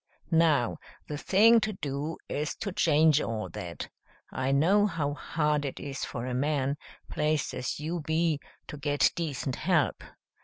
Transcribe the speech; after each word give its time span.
Now, 0.31 0.77
the 1.07 1.15
thing 1.19 1.59
to 1.59 1.73
do 1.73 2.17
is 2.27 2.55
to 2.55 2.71
change 2.71 3.21
all 3.21 3.49
that. 3.49 3.87
I 4.31 4.51
know 4.51 4.87
how 4.87 5.13
hard 5.13 5.63
it 5.63 5.79
is 5.79 6.05
for 6.05 6.25
a 6.25 6.33
man, 6.33 6.75
placed 7.07 7.53
as 7.53 7.79
you 7.79 7.99
be, 7.99 8.39
to 8.65 8.77
get 8.77 9.11
decent 9.13 9.57
help. 9.57 10.03